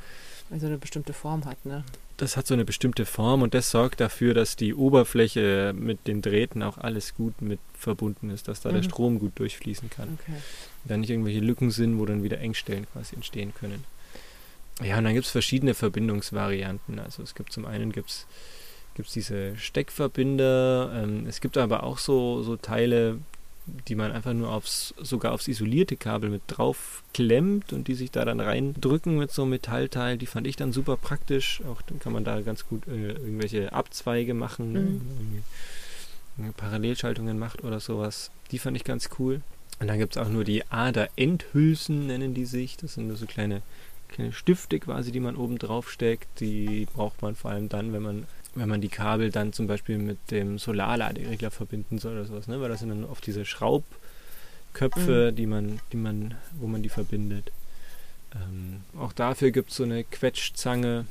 [0.51, 1.85] Also eine bestimmte Form hat, ne?
[2.19, 6.23] Das hat so eine bestimmte Form und das sorgt dafür, dass die Oberfläche mit den
[6.23, 8.77] Drähten auch alles gut mit verbunden ist, dass da mhm.
[8.77, 10.19] der Strom gut durchfließen kann.
[10.23, 10.39] Okay.
[10.85, 13.85] Da nicht irgendwelche Lücken sind, wo dann wieder Engstellen quasi entstehen können.
[14.83, 16.99] Ja, und dann gibt es verschiedene Verbindungsvarianten.
[16.99, 18.27] Also es gibt zum einen gibt's,
[18.95, 23.19] gibt's diese Steckverbinder, ähm, es gibt aber auch so, so Teile,
[23.89, 28.11] die man einfach nur aufs, sogar aufs isolierte Kabel mit drauf klemmt und die sich
[28.11, 30.19] da dann reindrücken mit so einem Metallteil.
[30.19, 31.63] Die fand ich dann super praktisch.
[31.69, 35.43] Auch dann kann man da ganz gut äh, irgendwelche Abzweige machen,
[36.37, 36.53] mhm.
[36.57, 38.31] Parallelschaltungen macht oder sowas.
[38.51, 39.41] Die fand ich ganz cool.
[39.79, 42.77] Und dann gibt es auch nur die Ader-Endhülsen, nennen die sich.
[42.77, 43.63] Das sind nur so kleine,
[44.09, 46.41] kleine Stifte quasi, die man oben drauf steckt.
[46.41, 49.99] Die braucht man vor allem dann, wenn man wenn man die Kabel dann zum Beispiel
[49.99, 52.61] mit dem Solarladeregler verbinden soll oder sowas, ne?
[52.61, 55.37] Weil das sind dann oft diese Schraubköpfe, mhm.
[55.37, 57.53] die man, die man, wo man die verbindet.
[58.35, 61.07] Ähm, auch dafür gibt es so eine Quetschzange.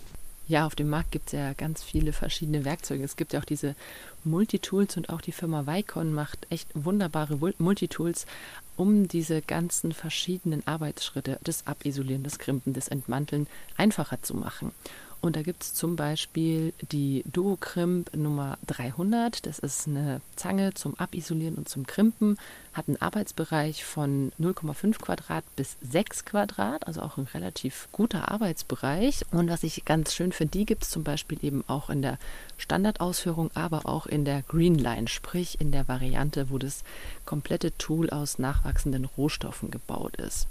[0.47, 3.03] Ja, auf dem Markt gibt es ja ganz viele verschiedene Werkzeuge.
[3.03, 3.75] Es gibt ja auch diese
[4.23, 8.27] Multitools und auch die Firma Vicon macht echt wunderbare Multitools,
[8.75, 14.71] um diese ganzen verschiedenen Arbeitsschritte, das Abisolieren, das Krimpen, das Entmanteln einfacher zu machen.
[15.25, 19.47] Und da gibt es zum Beispiel die Duocrimp Nummer 300.
[19.47, 22.37] Das ist eine Zange zum Abisolieren und zum Krimpen.
[22.73, 29.25] Hat einen Arbeitsbereich von 0,5 Quadrat bis 6 Quadrat, also auch ein relativ guter Arbeitsbereich.
[29.31, 32.19] Und was ich ganz schön finde, die gibt es zum Beispiel eben auch in der
[32.59, 36.83] Standardausführung, aber auch in der Greenline, sprich in der Variante, wo das
[37.25, 40.45] komplette Tool aus nachwachsenden Rohstoffen gebaut ist.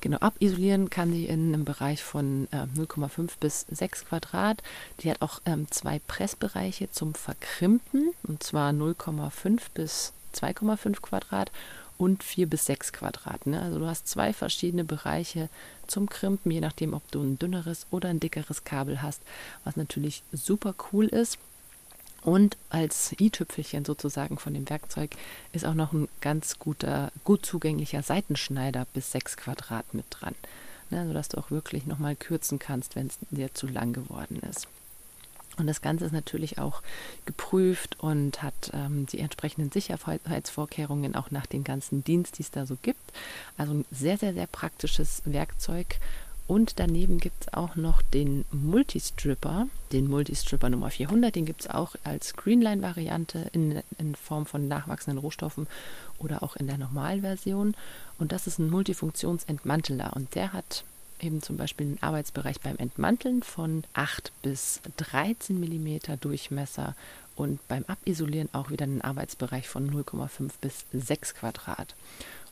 [0.00, 4.62] Genau, abisolieren kann die in einem Bereich von äh, 0,5 bis 6 Quadrat.
[5.00, 11.52] Die hat auch ähm, zwei Pressbereiche zum Verkrimpen, und zwar 0,5 bis 2,5 Quadrat
[11.98, 13.46] und 4 bis 6 Quadrat.
[13.46, 13.60] Ne?
[13.60, 15.50] Also du hast zwei verschiedene Bereiche
[15.86, 19.20] zum Krimpen, je nachdem, ob du ein dünneres oder ein dickeres Kabel hast,
[19.64, 21.38] was natürlich super cool ist.
[22.22, 25.12] Und als i-Tüpfelchen sozusagen von dem Werkzeug
[25.52, 30.34] ist auch noch ein ganz guter, gut zugänglicher Seitenschneider bis 6 Quadrat mit dran.
[30.90, 34.66] Ne, sodass du auch wirklich nochmal kürzen kannst, wenn es dir zu lang geworden ist.
[35.56, 36.82] Und das Ganze ist natürlich auch
[37.26, 42.66] geprüft und hat ähm, die entsprechenden Sicherheitsvorkehrungen auch nach den ganzen Dienst, die es da
[42.66, 43.12] so gibt.
[43.56, 45.98] Also ein sehr, sehr, sehr praktisches Werkzeug
[46.50, 51.36] und daneben gibt es auch noch den Multistripper, den Multistripper Nummer 400.
[51.36, 55.68] Den gibt es auch als Greenline-Variante in, in Form von nachwachsenden Rohstoffen
[56.18, 57.76] oder auch in der Normalversion.
[58.18, 60.82] Und das ist ein Multifunktionsentmanteler und der hat
[61.20, 66.96] eben zum Beispiel einen Arbeitsbereich beim Entmanteln von 8 bis 13 mm Durchmesser
[67.36, 71.94] und beim Abisolieren auch wieder einen Arbeitsbereich von 0,5 bis 6 Quadrat.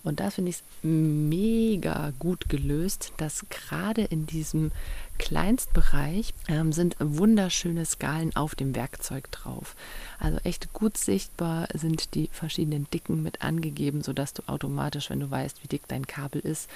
[0.05, 4.71] Und da finde ich mega gut gelöst, dass gerade in diesem
[5.19, 9.75] Kleinstbereich ähm, sind wunderschöne Skalen auf dem Werkzeug drauf.
[10.19, 15.31] Also echt gut sichtbar sind die verschiedenen Dicken mit angegeben, sodass du automatisch, wenn du
[15.31, 16.71] weißt, wie dick dein Kabel ist,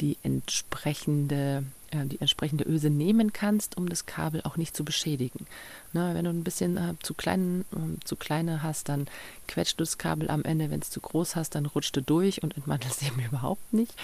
[0.00, 5.46] die entsprechende die entsprechende Öse nehmen kannst, um das Kabel auch nicht zu beschädigen.
[5.92, 9.06] Ne, wenn du ein bisschen äh, zu, klein, äh, zu kleine hast, dann
[9.46, 10.70] quetscht du das Kabel am Ende.
[10.70, 13.94] Wenn es zu groß hast, dann rutscht du durch und entmantelst eben überhaupt nicht.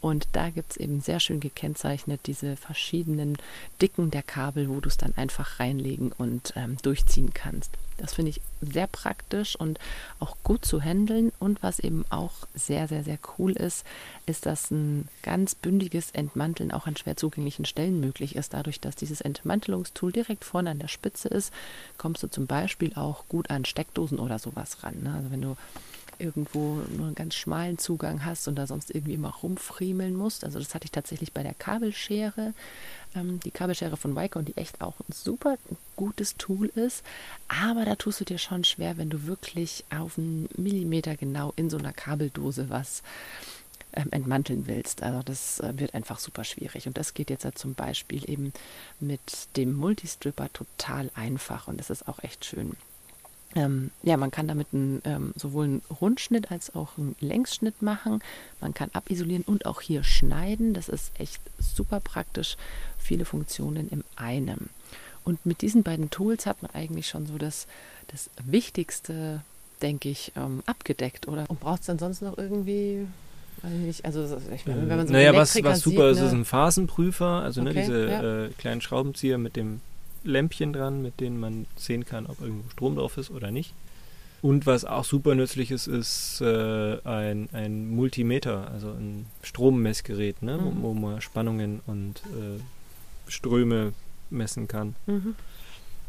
[0.00, 3.36] Und da gibt es eben sehr schön gekennzeichnet diese verschiedenen
[3.80, 7.70] Dicken der Kabel, wo du es dann einfach reinlegen und ähm, durchziehen kannst.
[7.98, 9.78] Das finde ich sehr praktisch und
[10.18, 11.32] auch gut zu handeln.
[11.38, 13.84] Und was eben auch sehr, sehr, sehr cool ist,
[14.26, 18.54] ist, dass ein ganz bündiges Entmanteln auch an schwer zugänglichen Stellen möglich ist.
[18.54, 21.52] Dadurch, dass dieses Entmantelungstool direkt vorne an der Spitze ist,
[21.98, 25.02] kommst du zum Beispiel auch gut an Steckdosen oder sowas ran.
[25.02, 25.14] Ne?
[25.14, 25.56] Also wenn du
[26.18, 30.44] irgendwo nur einen ganz schmalen Zugang hast und da sonst irgendwie immer rumfriemeln musst.
[30.44, 32.54] Also das hatte ich tatsächlich bei der Kabelschere.
[33.14, 35.56] Ähm, die Kabelschere von Wycon, die echt auch ein super
[35.96, 37.04] gutes Tool ist.
[37.48, 41.70] Aber da tust du dir schon schwer, wenn du wirklich auf einen Millimeter genau in
[41.70, 43.02] so einer Kabeldose was
[43.94, 45.02] ähm, entmanteln willst.
[45.02, 46.86] Also das äh, wird einfach super schwierig.
[46.86, 48.52] Und das geht jetzt halt zum Beispiel eben
[49.00, 49.20] mit
[49.56, 52.76] dem Multistripper total einfach und das ist auch echt schön.
[53.56, 58.20] Ähm, ja, man kann damit einen, ähm, sowohl einen Rundschnitt als auch einen Längsschnitt machen.
[58.60, 60.74] Man kann abisolieren und auch hier schneiden.
[60.74, 62.56] Das ist echt super praktisch.
[62.98, 64.68] Viele Funktionen im einem.
[65.24, 67.66] Und mit diesen beiden Tools hat man eigentlich schon so das,
[68.08, 69.42] das Wichtigste,
[69.82, 71.26] denke ich, ähm, abgedeckt.
[71.26, 73.06] Oder und braucht es dann sonst noch irgendwie
[73.62, 76.26] nicht, also ich meine, wenn man so Naja, was, was super sieht, ist, ne?
[76.26, 78.44] ist ein Phasenprüfer, also ne, okay, ne, diese ja.
[78.44, 79.80] äh, kleinen Schraubenzieher mit dem
[80.28, 83.74] Lämpchen dran, mit denen man sehen kann, ob irgendwo Strom drauf ist oder nicht.
[84.40, 90.58] Und was auch super nützlich ist, ist äh, ein, ein Multimeter, also ein Strommessgerät, ne,
[90.58, 90.82] mhm.
[90.82, 92.60] wo, man Spannungen und äh,
[93.26, 93.94] Ströme
[94.30, 94.94] messen kann.
[95.06, 95.34] Mhm.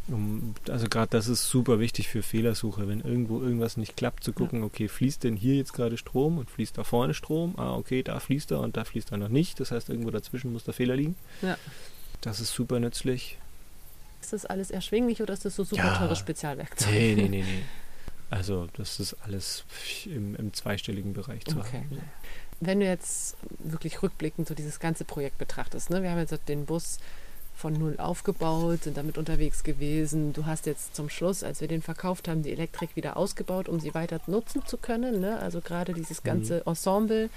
[0.08, 4.34] Um, also gerade das ist super wichtig für Fehlersuche, wenn irgendwo irgendwas nicht klappt, zu
[4.34, 4.66] gucken, ja.
[4.66, 7.54] okay, fließt denn hier jetzt gerade Strom und fließt da vorne Strom?
[7.58, 9.60] Ah, okay, da fließt er und da fließt er noch nicht.
[9.60, 11.16] Das heißt, irgendwo dazwischen muss der Fehler liegen.
[11.42, 11.58] Ja.
[12.22, 13.38] Das ist super nützlich.
[14.22, 15.98] Ist das alles erschwinglich oder ist das so super ja.
[15.98, 16.92] teures Spezialwerkzeug?
[16.92, 17.64] Nee, nee, nee, nee.
[18.30, 19.64] Also das ist alles
[20.06, 21.78] im, im zweistelligen Bereich zu okay.
[21.78, 22.02] haben.
[22.60, 26.04] Wenn du jetzt wirklich rückblickend so dieses ganze Projekt betrachtest, ne?
[26.04, 27.00] wir haben jetzt den Bus
[27.56, 30.34] von null aufgebaut, sind damit unterwegs gewesen.
[30.34, 33.80] Du hast jetzt zum Schluss, als wir den verkauft haben, die Elektrik wieder ausgebaut, um
[33.80, 35.20] sie weiter nutzen zu können.
[35.20, 35.40] Ne?
[35.40, 36.68] Also gerade dieses ganze mhm.
[36.68, 37.30] Ensemble,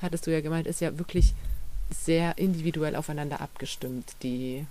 [0.00, 1.34] hattest du ja gemeint, ist ja wirklich
[1.90, 4.12] sehr individuell aufeinander abgestimmt.
[4.22, 4.66] Die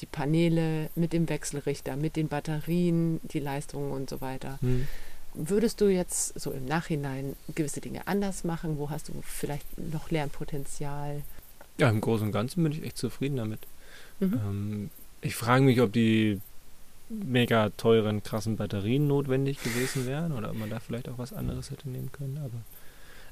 [0.00, 4.58] die Paneele mit dem Wechselrichter, mit den Batterien, die Leistungen und so weiter.
[4.60, 4.86] Mhm.
[5.34, 8.78] Würdest du jetzt so im Nachhinein gewisse Dinge anders machen?
[8.78, 11.22] Wo hast du vielleicht noch Lernpotenzial?
[11.78, 13.60] Ja, im Großen und Ganzen bin ich echt zufrieden damit.
[14.20, 14.32] Mhm.
[14.34, 16.40] Ähm, ich frage mich, ob die
[17.08, 21.70] mega teuren, krassen Batterien notwendig gewesen wären oder ob man da vielleicht auch was anderes
[21.70, 22.38] hätte nehmen können.
[22.38, 22.62] Aber,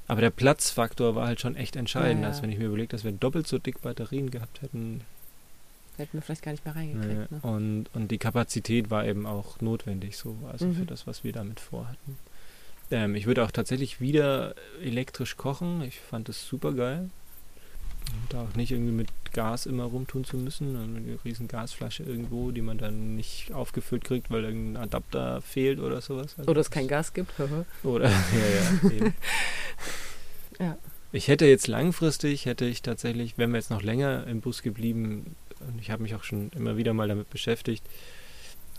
[0.07, 2.21] aber der Platzfaktor war halt schon echt entscheidend.
[2.21, 2.27] Ja, ja.
[2.29, 5.01] Also wenn ich mir überlege, dass wir doppelt so dick Batterien gehabt hätten,
[5.97, 7.31] Hätten wir vielleicht gar nicht mehr reingekriegt.
[7.31, 7.39] Ne?
[7.41, 10.75] Und, und die Kapazität war eben auch notwendig, so, also mhm.
[10.75, 12.17] für das, was wir damit vorhatten.
[12.91, 15.81] Ähm, ich würde auch tatsächlich wieder elektrisch kochen.
[15.81, 17.09] Ich fand das super geil.
[18.29, 20.75] Da auch nicht irgendwie mit Gas immer rumtun zu müssen.
[20.75, 25.99] Eine riesen Gasflasche irgendwo, die man dann nicht aufgefüllt kriegt, weil irgendein Adapter fehlt oder
[25.99, 26.35] sowas.
[26.37, 27.33] Also oder es kein Gas gibt.
[27.83, 29.11] oder, ja, ja.
[30.59, 30.77] ja.
[31.11, 35.35] Ich hätte jetzt langfristig, hätte ich tatsächlich, wenn wir jetzt noch länger im Bus geblieben,
[35.61, 37.83] und ich habe mich auch schon immer wieder mal damit beschäftigt,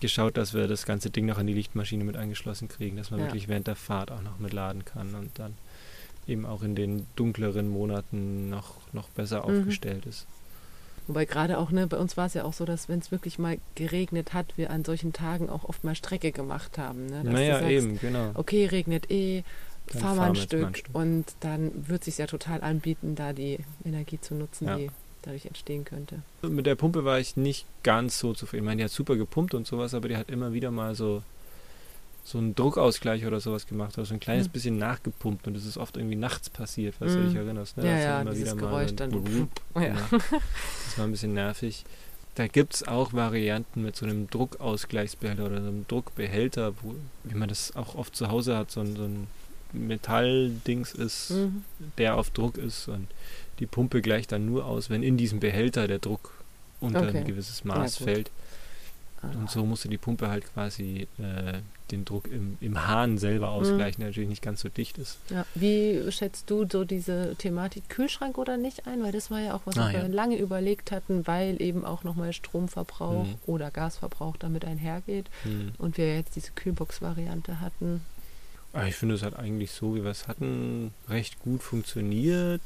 [0.01, 3.21] geschaut, dass wir das ganze Ding noch an die Lichtmaschine mit angeschlossen kriegen, dass man
[3.21, 3.27] ja.
[3.27, 5.55] wirklich während der Fahrt auch noch mit laden kann und dann
[6.27, 9.61] eben auch in den dunkleren Monaten noch, noch besser mhm.
[9.61, 10.27] aufgestellt ist.
[11.07, 13.39] Wobei gerade auch, ne, bei uns war es ja auch so, dass wenn es wirklich
[13.39, 17.07] mal geregnet hat, wir an solchen Tagen auch oft mal Strecke gemacht haben.
[17.07, 17.25] Ne?
[17.25, 18.31] naja, sagst, eben, genau.
[18.35, 19.43] Okay, regnet eh,
[19.87, 23.33] fahr mal ein Stück, ein Stück, und dann wird es sich ja total anbieten, da
[23.33, 24.77] die Energie zu nutzen, ja.
[24.77, 24.91] die
[25.29, 26.23] dadurch entstehen könnte.
[26.43, 28.65] Mit der Pumpe war ich nicht ganz so zufrieden.
[28.65, 31.23] Ich meine, die hat super gepumpt und sowas, aber die hat immer wieder mal so
[32.25, 34.53] so einen Druckausgleich oder sowas gemacht, also ein kleines mhm.
[34.53, 37.17] bisschen nachgepumpt und das ist oft irgendwie nachts passiert, falls mhm.
[37.17, 37.79] du dich erinnerst.
[37.79, 37.87] Ne?
[37.87, 39.49] Ja, ja, immer wieder Geräusch mal dann.
[39.77, 39.83] Ja.
[39.83, 39.97] ja.
[40.11, 41.87] Das war ein bisschen nervig.
[42.35, 47.35] Da gibt es auch Varianten mit so einem Druckausgleichsbehälter oder so einem Druckbehälter, wo, wie
[47.35, 49.27] man das auch oft zu Hause hat, so ein, so ein
[49.73, 51.65] Metalldings ist, mhm.
[51.97, 53.09] der auf Druck ist und
[53.59, 56.33] die Pumpe gleicht dann nur aus, wenn in diesem Behälter der Druck
[56.81, 57.19] unter okay.
[57.19, 58.31] ein gewisses Maß ja, fällt.
[59.23, 59.29] Ah.
[59.37, 61.59] Und so musste die Pumpe halt quasi äh,
[61.91, 63.53] den Druck im, im Hahn selber mhm.
[63.55, 64.03] ausgleichen, mhm.
[64.03, 65.19] der natürlich nicht ganz so dicht ist.
[65.31, 65.45] Ja.
[65.55, 69.03] Wie schätzt du so diese Thematik Kühlschrank oder nicht ein?
[69.03, 70.07] Weil das war ja auch, was ah, wir ja.
[70.07, 73.35] lange überlegt hatten, weil eben auch nochmal Stromverbrauch mhm.
[73.47, 75.27] oder Gasverbrauch damit einhergeht.
[75.45, 75.73] Mhm.
[75.79, 78.03] Und wir jetzt diese Kühlbox-Variante hatten.
[78.73, 82.63] Ah, ich finde, es hat eigentlich so, wie wir es hatten, recht gut funktioniert.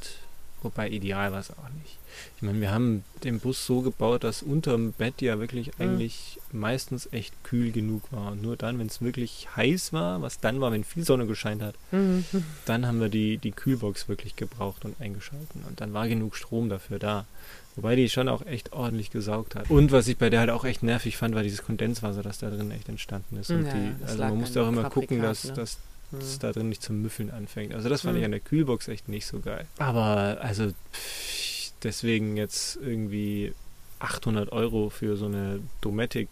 [0.63, 1.99] Wobei ideal war es auch nicht.
[2.37, 5.73] Ich meine, wir haben den Bus so gebaut, dass unterm Bett ja wirklich mhm.
[5.79, 8.33] eigentlich meistens echt kühl genug war.
[8.33, 11.63] Und nur dann, wenn es wirklich heiß war, was dann war, wenn viel Sonne gescheint
[11.63, 12.25] hat, mhm.
[12.67, 15.65] dann haben wir die, die Kühlbox wirklich gebraucht und eingeschalten.
[15.67, 17.27] Und dann war genug Strom dafür da.
[17.75, 19.71] Wobei die schon auch echt ordentlich gesaugt hat.
[19.71, 22.51] Und was ich bei der halt auch echt nervig fand, war dieses Kondenswasser, das da
[22.51, 23.51] drin echt entstanden ist.
[23.51, 25.55] Und ja, die, also man musste auch immer gucken, dass, ne?
[25.55, 25.79] dass
[26.21, 27.75] es da drin nicht zum Müffeln anfängt.
[27.75, 28.21] Also das fand mhm.
[28.21, 29.67] ich an der Kühlbox echt nicht so geil.
[29.79, 33.55] Aber also pff, deswegen jetzt irgendwie
[33.99, 36.29] 800 Euro für so eine Dometic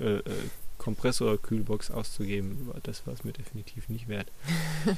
[0.00, 0.22] äh, äh,
[0.78, 4.28] Kompressor-Kühlbox auszugeben, das war es mir definitiv nicht wert.
[4.86, 4.94] ja,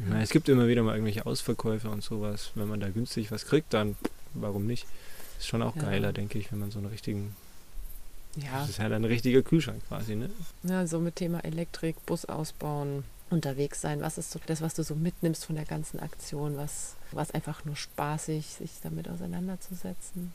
[0.00, 2.50] ich meine, es gibt immer wieder mal irgendwelche Ausverkäufe und sowas.
[2.56, 3.96] Wenn man da günstig was kriegt, dann
[4.34, 4.86] warum nicht?
[5.38, 5.82] Ist schon auch ja.
[5.82, 7.36] geiler, denke ich, wenn man so einen richtigen
[8.36, 8.60] ja.
[8.60, 10.30] Das ist halt ein richtiger Kühlschrank quasi, ne?
[10.62, 14.00] Ja, so mit Thema Elektrik, Bus ausbauen, unterwegs sein.
[14.00, 16.56] Was ist so das, was du so mitnimmst von der ganzen Aktion?
[16.56, 20.32] Was, was einfach nur spaßig, sich damit auseinanderzusetzen?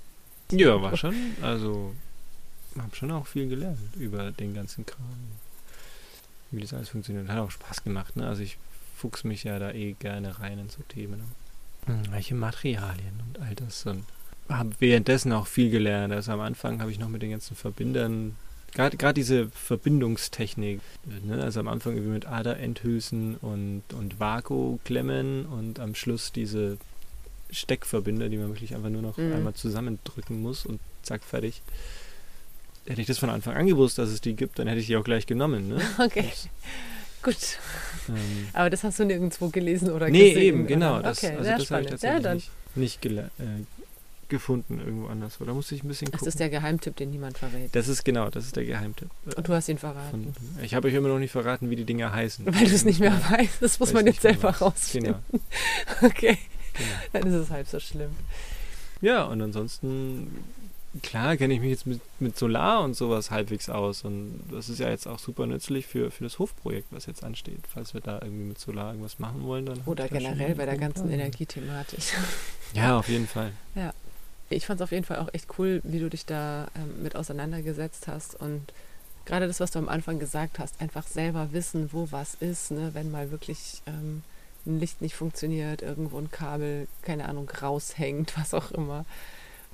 [0.52, 1.16] Ja, war schon.
[1.42, 1.94] Also,
[2.78, 5.32] habe schon auch viel gelernt über den ganzen Kram.
[6.52, 7.28] Wie das alles funktioniert.
[7.28, 8.28] Hat auch Spaß gemacht, ne?
[8.28, 8.58] Also, ich
[8.96, 11.24] fuchs mich ja da eh gerne rein in so Themen.
[11.86, 14.04] Hm, welche Materialien und all das und
[14.50, 16.14] habe währenddessen auch viel gelernt.
[16.14, 18.36] Also am Anfang habe ich noch mit den ganzen Verbindern,
[18.74, 20.82] gerade diese Verbindungstechnik,
[21.26, 21.42] ne?
[21.42, 26.78] also am Anfang irgendwie mit Aderendhülsen und, und Vakuumklemmen und am Schluss diese
[27.50, 29.34] Steckverbinder, die man wirklich einfach nur noch mhm.
[29.34, 31.62] einmal zusammendrücken muss und zack, fertig.
[32.86, 34.96] Hätte ich das von Anfang an gewusst, dass es die gibt, dann hätte ich die
[34.96, 35.70] auch gleich genommen.
[35.70, 35.82] Ne?
[35.98, 36.26] Okay.
[36.30, 36.50] Das,
[37.24, 37.60] Gut.
[38.08, 40.38] Ähm, Aber das hast du nirgendwo gelesen oder nee, gesehen?
[40.38, 41.02] Nee, eben, genau.
[41.02, 43.24] Das, okay, also das habe ich tatsächlich ja, nicht, nicht äh,
[44.30, 45.40] gefunden irgendwo anders.
[45.42, 46.20] Oder musste ich ein bisschen gucken.
[46.20, 47.74] Das ist der Geheimtipp, den niemand verrät.
[47.74, 49.10] Das ist genau, das ist der Geheimtipp.
[49.36, 50.34] Und du hast ihn verraten.
[50.34, 52.46] Von, ich habe euch immer noch nicht verraten, wie die Dinger heißen.
[52.46, 53.62] Weil du es nicht mehr weißt.
[53.62, 55.16] Das muss man jetzt selber rausfinden.
[55.32, 55.44] Genau.
[56.02, 56.38] okay.
[56.74, 56.90] Genau.
[57.13, 58.12] Dann ist es halb so schlimm.
[59.02, 60.44] Ja, und ansonsten,
[61.04, 64.04] klar kenne ich mich jetzt mit, mit Solar und sowas halbwegs aus.
[64.04, 67.62] Und das ist ja jetzt auch super nützlich für, für das Hofprojekt, was jetzt ansteht.
[67.72, 69.82] Falls wir da irgendwie mit Solar irgendwas machen wollen, dann.
[69.86, 72.00] Oder generell bei der ganzen Energiethematik.
[72.74, 73.52] Ja, auf jeden Fall.
[73.76, 73.94] Ja
[74.50, 77.16] ich fand es auf jeden Fall auch echt cool, wie du dich da ähm, mit
[77.16, 78.74] auseinandergesetzt hast und
[79.28, 82.92] gerade das, was du am Anfang gesagt hast, einfach selber wissen, wo was ist, ne?
[82.94, 84.24] wenn mal wirklich ähm,
[84.66, 89.06] ein Licht nicht funktioniert, irgendwo ein Kabel, keine Ahnung, raushängt, was auch immer.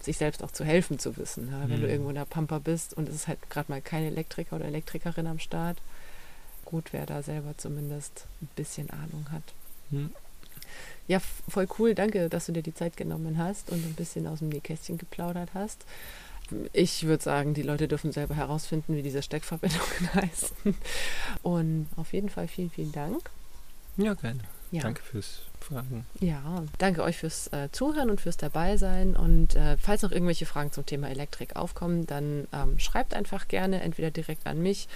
[0.01, 1.49] Sich selbst auch zu helfen zu wissen.
[1.49, 1.63] Ne?
[1.67, 1.81] Wenn mhm.
[1.83, 4.65] du irgendwo in der Pampa bist und es ist halt gerade mal kein Elektriker oder
[4.65, 5.77] Elektrikerin am Start,
[6.65, 9.43] gut, wer da selber zumindest ein bisschen Ahnung hat.
[9.91, 10.11] Mhm.
[11.07, 11.95] Ja, voll cool.
[11.95, 15.49] Danke, dass du dir die Zeit genommen hast und ein bisschen aus dem Nähkästchen geplaudert
[15.53, 15.85] hast.
[16.71, 20.75] Ich würde sagen, die Leute dürfen selber herausfinden, wie diese Steckverbindungen heißen.
[21.41, 23.29] Und auf jeden Fall vielen, vielen Dank.
[23.97, 24.39] Ja, gerne.
[24.73, 24.81] Ja.
[24.81, 26.03] Danke fürs Fragen.
[26.19, 29.15] Ja, danke euch fürs äh, Zuhören und fürs Dabeisein.
[29.15, 33.81] Und äh, falls noch irgendwelche Fragen zum Thema Elektrik aufkommen, dann ähm, schreibt einfach gerne
[33.81, 34.87] entweder direkt an mich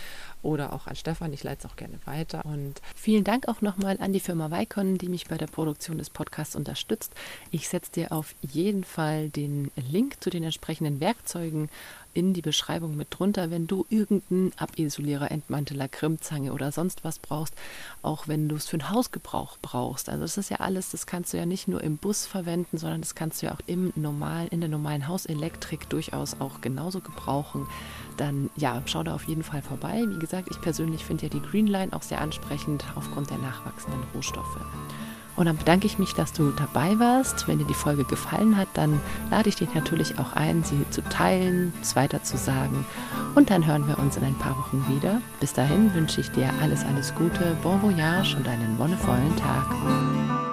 [0.41, 1.31] oder auch an Stefan.
[1.31, 2.43] Ich leite es auch gerne weiter.
[2.43, 6.09] Und vielen Dank auch nochmal an die Firma Weikon, die mich bei der Produktion des
[6.09, 7.13] Podcasts unterstützt.
[7.51, 11.69] Ich setze dir auf jeden Fall den Link zu den entsprechenden Werkzeugen
[12.17, 17.53] in die Beschreibung mit drunter, wenn du irgendeinen Abisolierer, Entmanteler, Krimmzange oder sonst was brauchst,
[18.01, 20.09] auch wenn du es für einen Hausgebrauch brauchst.
[20.09, 23.01] Also das ist ja alles, das kannst du ja nicht nur im Bus verwenden, sondern
[23.01, 27.67] das kannst du ja auch im normalen, in der normalen Hauselektrik durchaus auch genauso gebrauchen.
[28.17, 30.03] Dann ja, schau da auf jeden Fall vorbei.
[30.07, 34.57] Wie gesagt, ich persönlich finde ja die Greenline auch sehr ansprechend aufgrund der nachwachsenden Rohstoffe.
[35.37, 37.47] Und dann bedanke ich mich, dass du dabei warst.
[37.47, 41.01] Wenn dir die Folge gefallen hat, dann lade ich dich natürlich auch ein, sie zu
[41.03, 42.85] teilen, es weiter zu sagen.
[43.35, 45.21] Und dann hören wir uns in ein paar Wochen wieder.
[45.39, 50.46] Bis dahin wünsche ich dir alles, alles Gute, bon voyage und einen wonnevollen Tag.